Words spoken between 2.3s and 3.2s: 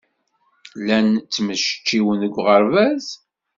uɣerbaz?